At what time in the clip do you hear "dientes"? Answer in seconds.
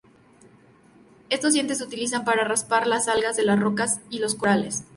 1.53-1.77